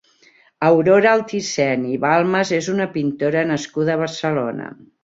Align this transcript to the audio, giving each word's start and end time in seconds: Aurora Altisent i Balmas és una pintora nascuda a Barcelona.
Aurora 0.69 1.11
Altisent 1.17 1.85
i 1.91 2.01
Balmas 2.07 2.55
és 2.63 2.73
una 2.77 2.91
pintora 2.99 3.49
nascuda 3.53 3.97
a 3.99 4.05
Barcelona. 4.07 4.77